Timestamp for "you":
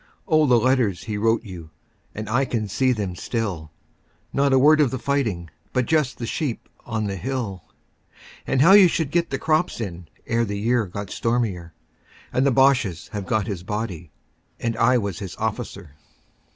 1.43-1.69, 8.71-8.87